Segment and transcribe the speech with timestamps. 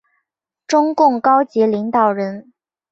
[0.65, 2.51] 中共高级领导人。